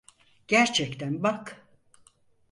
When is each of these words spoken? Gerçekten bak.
Gerçekten 0.47 1.23
bak. 1.23 1.65